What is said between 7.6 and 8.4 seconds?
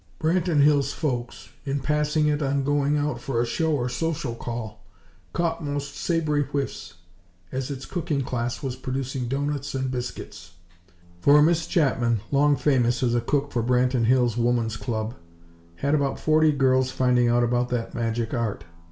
its cooking